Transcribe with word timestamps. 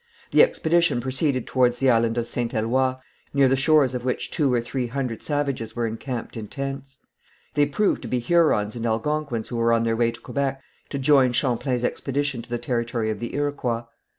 The 0.31 0.41
expedition 0.41 0.99
proceeded 0.99 1.45
towards 1.45 1.77
the 1.79 1.91
island 1.91 2.17
of 2.17 2.25
St. 2.25 2.55
Eloi, 2.55 2.95
near 3.35 3.47
the 3.47 3.55
shores 3.55 3.93
of 3.93 4.03
which 4.03 4.31
two 4.31 4.51
or 4.51 4.59
three 4.59 4.87
hundred 4.87 5.21
savages 5.21 5.75
were 5.75 5.85
encamped 5.85 6.35
in 6.35 6.47
tents. 6.47 6.97
They 7.53 7.67
proved 7.67 8.01
to 8.01 8.07
be 8.07 8.17
Hurons 8.17 8.75
and 8.75 8.87
Algonquins 8.87 9.49
who 9.49 9.57
were 9.57 9.71
on 9.71 9.83
their 9.83 9.95
way 9.95 10.09
to 10.09 10.19
Quebec 10.19 10.59
to 10.89 10.97
join 10.97 11.33
Champlain's 11.33 11.83
expedition 11.83 12.41
to 12.41 12.49
the 12.49 12.57
territory 12.57 13.11
of 13.11 13.19
the 13.19 13.35
Iroquois. 13.35 13.83